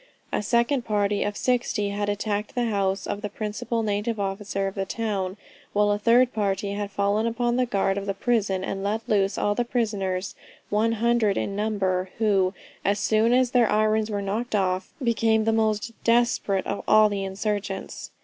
A 0.33 0.41
second 0.41 0.83
party 0.83 1.21
of 1.23 1.37
60 1.37 1.89
had 1.89 2.09
attacked 2.09 2.55
the 2.55 2.65
house 2.71 3.05
of 3.05 3.21
the 3.21 3.29
principal 3.29 3.83
native 3.83 4.19
officer 4.19 4.65
of 4.67 4.73
the 4.73 4.83
town, 4.83 5.37
while 5.73 5.91
a 5.91 5.99
third 5.99 6.33
party 6.33 6.71
had 6.73 6.89
fallen 6.89 7.27
upon 7.27 7.55
the 7.55 7.67
guard 7.67 7.99
of 7.99 8.07
the 8.07 8.15
prison, 8.15 8.63
and 8.63 8.83
let 8.83 9.07
loose 9.07 9.37
all 9.37 9.53
the 9.53 9.63
prisoners, 9.63 10.33
one 10.71 10.93
hundred 10.93 11.37
in 11.37 11.55
number, 11.55 12.09
who, 12.17 12.55
as 12.83 12.97
soon 12.97 13.31
as 13.31 13.51
their 13.51 13.71
irons 13.71 14.09
were 14.09 14.23
knocked 14.23 14.55
off, 14.55 14.91
became 15.03 15.43
the 15.45 15.53
most 15.53 15.91
desperate 16.03 16.65
of 16.65 16.83
all 16.87 17.07
the 17.07 17.23
insurgents." 17.23 18.09